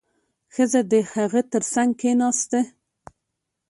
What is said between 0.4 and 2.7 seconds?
ښځه د هغه تر څنګ کېناسته.